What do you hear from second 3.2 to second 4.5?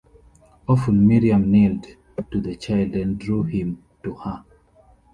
him to her.